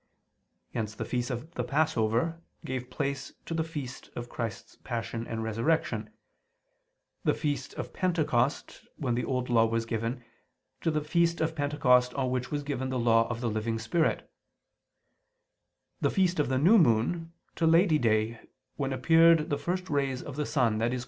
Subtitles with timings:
[0.73, 5.43] Hence the feast of the Passover gave place to the feast of Christ's Passion and
[5.43, 6.09] Resurrection:
[7.23, 10.23] the feast of Pentecost when the Old Law was given,
[10.81, 14.27] to the feast of Pentecost on which was given the Law of the living spirit:
[16.01, 18.39] the feast of the New Moon, to Lady Day,
[18.77, 20.97] when appeared the first rays of the sun, i.e.